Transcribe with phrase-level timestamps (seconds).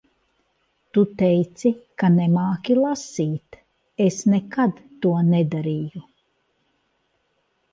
[0.97, 1.71] Tu teici
[2.03, 3.59] ka nemāki lasīt.
[4.07, 6.03] Es nekad to nedarīju.